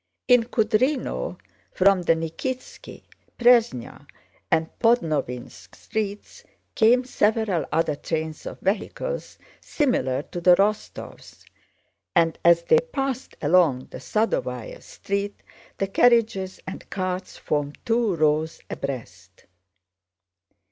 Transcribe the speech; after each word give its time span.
In 0.27 0.45
Kúdrino, 0.45 1.37
from 1.73 2.01
the 2.01 2.15
Nikítski, 2.15 3.03
Présnya, 3.37 4.07
and 4.49 4.67
Podnovínsk 4.79 5.75
Streets 5.75 6.43
came 6.73 7.03
several 7.05 7.67
other 7.71 7.93
trains 7.95 8.47
of 8.47 8.59
vehicles 8.61 9.37
similar 9.59 10.23
to 10.23 10.41
the 10.41 10.55
Rostóvs', 10.55 11.45
and 12.15 12.39
as 12.43 12.63
they 12.63 12.79
passed 12.79 13.35
along 13.43 13.89
the 13.91 13.99
Sadóvaya 13.99 14.81
Street 14.81 15.43
the 15.77 15.85
carriages 15.85 16.59
and 16.65 16.89
carts 16.89 17.37
formed 17.37 17.77
two 17.85 18.15
rows 18.15 18.59
abreast. 18.71 19.45